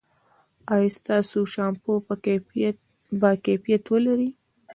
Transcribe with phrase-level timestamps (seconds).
[0.73, 1.91] ایا ستاسو شامپو
[3.21, 4.29] به کیفیت ولري؟